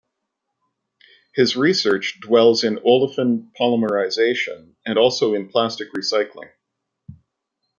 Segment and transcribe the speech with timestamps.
[1.35, 6.49] His research dwells in olefin polymerization, and also in plastic recycling.